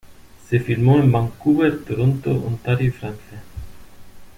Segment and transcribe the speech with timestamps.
[0.49, 3.43] Se filmó en Vancouver, Toronto, Ontario y Francia.